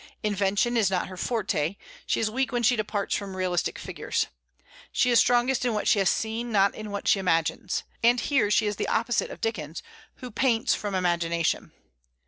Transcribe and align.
Invention 0.23 0.77
is 0.77 0.89
not 0.89 1.09
her 1.09 1.15
forte; 1.15 1.75
she 2.07 2.19
is 2.19 2.27
weak 2.27 2.51
when 2.51 2.63
she 2.63 2.75
departs 2.75 3.13
from 3.15 3.37
realistic 3.37 3.77
figures. 3.77 4.25
She 4.91 5.11
is 5.11 5.19
strongest 5.19 5.63
in 5.63 5.75
what 5.75 5.87
she 5.87 5.99
has 5.99 6.09
seen, 6.09 6.51
not 6.51 6.73
in 6.73 6.89
what 6.89 7.07
she 7.07 7.19
imagines; 7.19 7.83
and 8.03 8.19
here 8.19 8.49
she 8.49 8.65
is 8.65 8.77
the 8.77 8.87
opposite 8.87 9.29
of 9.29 9.41
Dickens, 9.41 9.83
who 10.15 10.31
paints 10.31 10.73
from 10.73 10.95
imagination. 10.95 11.71